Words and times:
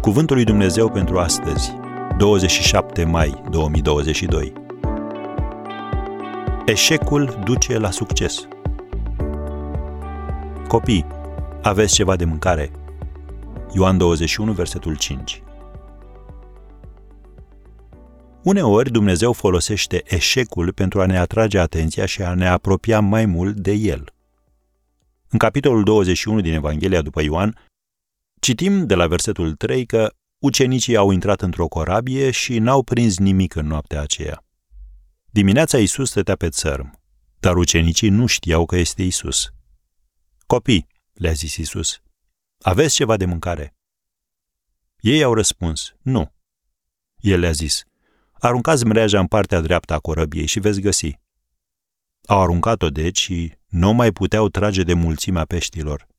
Cuvântul 0.00 0.36
lui 0.36 0.44
Dumnezeu 0.44 0.90
pentru 0.90 1.18
astăzi, 1.18 1.72
27 2.18 3.04
mai 3.04 3.42
2022. 3.50 4.52
Eșecul 6.66 7.38
duce 7.44 7.78
la 7.78 7.90
succes. 7.90 8.48
Copii, 10.68 11.06
aveți 11.62 11.94
ceva 11.94 12.16
de 12.16 12.24
mâncare? 12.24 12.70
Ioan 13.72 13.98
21, 13.98 14.52
versetul 14.52 14.96
5. 14.96 15.42
Uneori 18.42 18.90
Dumnezeu 18.90 19.32
folosește 19.32 20.02
eșecul 20.04 20.72
pentru 20.72 21.00
a 21.00 21.06
ne 21.06 21.18
atrage 21.18 21.58
atenția 21.58 22.06
și 22.06 22.22
a 22.22 22.34
ne 22.34 22.48
apropia 22.48 23.00
mai 23.00 23.26
mult 23.26 23.56
de 23.56 23.72
El. 23.72 24.12
În 25.28 25.38
capitolul 25.38 25.82
21 25.82 26.40
din 26.40 26.54
Evanghelia 26.54 27.02
după 27.02 27.22
Ioan, 27.22 27.69
citim 28.40 28.86
de 28.86 28.94
la 28.94 29.06
versetul 29.06 29.54
3 29.54 29.86
că 29.86 30.14
ucenicii 30.38 30.96
au 30.96 31.10
intrat 31.10 31.40
într-o 31.40 31.68
corabie 31.68 32.30
și 32.30 32.58
n-au 32.58 32.82
prins 32.82 33.18
nimic 33.18 33.54
în 33.54 33.66
noaptea 33.66 34.00
aceea. 34.00 34.44
Dimineața 35.24 35.78
Isus 35.78 36.10
stătea 36.10 36.36
pe 36.36 36.48
țărm, 36.48 37.00
dar 37.40 37.56
ucenicii 37.56 38.08
nu 38.08 38.26
știau 38.26 38.66
că 38.66 38.76
este 38.76 39.02
Isus. 39.02 39.50
Copii, 40.46 40.86
le-a 41.12 41.32
zis 41.32 41.56
Isus, 41.56 42.00
aveți 42.60 42.94
ceva 42.94 43.16
de 43.16 43.24
mâncare? 43.24 43.74
Ei 45.00 45.22
au 45.22 45.34
răspuns, 45.34 45.94
nu. 46.02 46.32
El 47.16 47.38
le-a 47.38 47.50
zis, 47.50 47.84
aruncați 48.32 48.84
mreaja 48.84 49.18
în 49.18 49.26
partea 49.26 49.60
dreaptă 49.60 49.92
a 49.92 49.98
corăbiei 49.98 50.46
și 50.46 50.60
veți 50.60 50.80
găsi. 50.80 51.18
Au 52.26 52.40
aruncat-o 52.40 52.90
deci 52.90 53.20
și 53.20 53.52
nu 53.66 53.92
mai 53.92 54.12
puteau 54.12 54.48
trage 54.48 54.82
de 54.82 54.94
mulțimea 54.94 55.44
peștilor. 55.44 56.09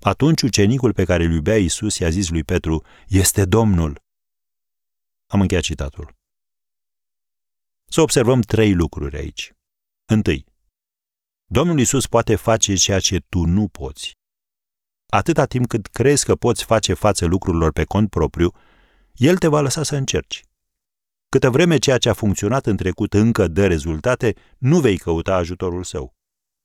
Atunci 0.00 0.42
ucenicul 0.42 0.92
pe 0.92 1.04
care 1.04 1.24
îl 1.24 1.32
iubea 1.32 1.56
Isus 1.56 1.98
i-a 1.98 2.10
zis 2.10 2.28
lui 2.28 2.44
Petru, 2.44 2.84
este 3.08 3.44
Domnul. 3.44 4.00
Am 5.26 5.40
încheiat 5.40 5.62
citatul. 5.62 6.16
Să 7.84 8.00
observăm 8.00 8.40
trei 8.40 8.74
lucruri 8.74 9.16
aici. 9.16 9.52
Întâi, 10.04 10.46
Domnul 11.46 11.78
Isus 11.78 12.06
poate 12.06 12.36
face 12.36 12.74
ceea 12.74 13.00
ce 13.00 13.18
tu 13.28 13.44
nu 13.44 13.68
poți. 13.68 14.16
Atâta 15.06 15.44
timp 15.44 15.66
cât 15.66 15.86
crezi 15.86 16.24
că 16.24 16.34
poți 16.34 16.64
face 16.64 16.94
față 16.94 17.26
lucrurilor 17.26 17.72
pe 17.72 17.84
cont 17.84 18.10
propriu, 18.10 18.52
El 19.14 19.38
te 19.38 19.46
va 19.46 19.60
lăsa 19.60 19.82
să 19.82 19.96
încerci. 19.96 20.42
Câtă 21.28 21.50
vreme 21.50 21.78
ceea 21.78 21.98
ce 21.98 22.08
a 22.08 22.12
funcționat 22.12 22.66
în 22.66 22.76
trecut 22.76 23.14
încă 23.14 23.48
dă 23.48 23.66
rezultate, 23.66 24.34
nu 24.58 24.80
vei 24.80 24.98
căuta 24.98 25.34
ajutorul 25.34 25.84
său. 25.84 26.14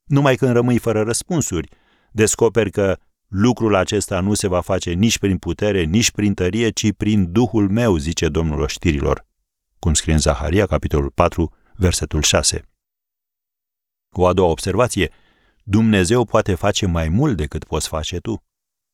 Numai 0.03 0.35
când 0.35 0.51
rămâi 0.51 0.77
fără 0.77 1.01
răspunsuri, 1.01 1.69
descoperi 2.11 2.71
că 2.71 2.99
lucrul 3.33 3.75
acesta 3.75 4.19
nu 4.19 4.33
se 4.33 4.47
va 4.47 4.61
face 4.61 4.91
nici 4.91 5.17
prin 5.17 5.37
putere, 5.37 5.83
nici 5.83 6.11
prin 6.11 6.33
tărie, 6.33 6.69
ci 6.69 6.91
prin 6.91 7.31
Duhul 7.31 7.69
meu, 7.69 7.97
zice 7.97 8.29
Domnul 8.29 8.59
oștirilor. 8.59 9.25
Cum 9.79 9.93
scrie 9.93 10.13
în 10.13 10.19
Zaharia, 10.19 10.65
capitolul 10.65 11.09
4, 11.09 11.53
versetul 11.75 12.21
6. 12.21 12.61
O 14.09 14.27
a 14.27 14.33
doua 14.33 14.49
observație, 14.49 15.11
Dumnezeu 15.63 16.25
poate 16.25 16.55
face 16.55 16.85
mai 16.85 17.09
mult 17.09 17.37
decât 17.37 17.63
poți 17.63 17.87
face 17.87 18.17
tu. 18.17 18.43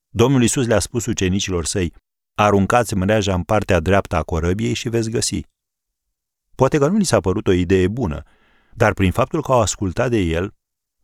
Domnul 0.09 0.43
Isus 0.43 0.65
le-a 0.65 0.79
spus 0.79 1.05
ucenicilor 1.05 1.65
săi, 1.65 1.93
aruncați 2.35 2.95
mreaja 2.95 3.33
în 3.33 3.43
partea 3.43 3.79
dreaptă 3.79 4.15
a 4.15 4.23
corăbiei 4.23 4.73
și 4.73 4.89
veți 4.89 5.09
găsi. 5.09 5.41
Poate 6.55 6.77
că 6.77 6.87
nu 6.87 6.97
li 6.97 7.03
s-a 7.03 7.19
părut 7.19 7.47
o 7.47 7.51
idee 7.51 7.87
bună, 7.87 8.23
dar 8.73 8.93
prin 8.93 9.11
faptul 9.11 9.41
că 9.41 9.51
au 9.51 9.61
ascultat 9.61 10.09
de 10.09 10.17
el, 10.17 10.53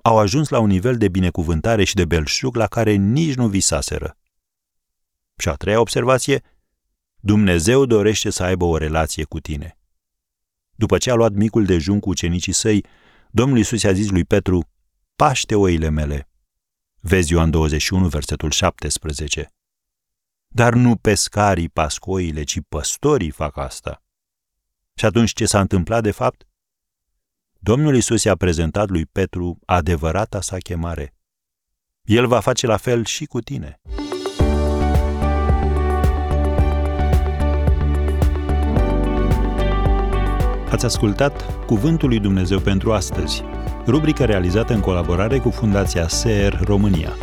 au 0.06 0.20
ajuns 0.20 0.50
la 0.50 0.60
un 0.60 0.68
nivel 0.68 0.98
de 0.98 1.08
binecuvântare 1.08 1.84
și 1.84 1.96
de 1.96 2.06
belșug 2.06 2.56
la 2.56 2.68
care 2.68 2.94
nici 2.94 3.36
nu 3.36 3.48
visaseră. 3.48 4.18
Și 5.38 5.50
a 5.50 5.54
treia 5.54 5.80
observație, 5.80 6.44
Dumnezeu 7.20 7.86
dorește 7.86 8.30
să 8.30 8.44
aibă 8.44 8.66
o 8.66 8.78
relație 8.78 9.24
cu 9.24 9.40
tine. 9.40 9.78
După 10.76 10.98
ce 10.98 11.12
a 11.12 11.14
luat 11.14 11.34
micul 11.34 11.66
dejun 11.66 12.00
cu 12.00 12.10
ucenicii 12.10 12.54
săi, 12.54 12.86
Domnul 13.32 13.58
Iisus 13.58 13.82
i-a 13.82 13.94
zis 13.94 14.10
lui 14.10 14.26
Petru, 14.26 14.70
paște 15.16 15.56
oile 15.56 15.90
mele. 15.90 16.30
Vezi 17.00 17.32
Ioan 17.32 17.50
21, 17.50 18.08
versetul 18.08 18.52
17. 18.52 19.54
Dar 20.48 20.74
nu 20.74 20.96
pescarii 20.96 21.70
pascoile, 21.70 22.44
ci 22.44 22.60
păstorii 22.70 23.32
fac 23.32 23.58
asta. 23.58 24.04
Și 24.96 25.06
atunci 25.06 25.34
ce 25.34 25.46
s-a 25.46 25.60
întâmplat 25.60 26.04
de 26.04 26.12
fapt? 26.12 26.48
Domnul 27.68 27.96
Isus 27.96 28.24
i-a 28.24 28.36
prezentat 28.36 28.90
lui 28.90 29.06
Petru 29.06 29.58
adevărata 29.66 30.42
sa 30.42 30.58
chemare. 30.58 31.14
El 32.04 32.28
va 32.28 32.40
face 32.40 32.68
la 32.68 32.78
fel 32.78 33.06
și 33.06 33.26
cu 33.26 33.40
tine. 33.40 33.82
Ați 40.70 40.86
ascultat 40.86 41.66
Cuvântul 41.66 42.10
lui 42.10 42.20
Dumnezeu 42.20 42.60
pentru 42.60 42.94
astăzi, 42.94 43.44
rubrica 43.86 44.26
realizată 44.26 44.74
în 44.74 44.80
colaborare 44.80 45.40
cu 45.40 45.50
Fundația 45.50 46.08
SER 46.08 46.60
România. 46.64 47.14